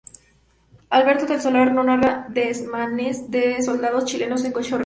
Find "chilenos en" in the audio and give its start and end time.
4.05-4.51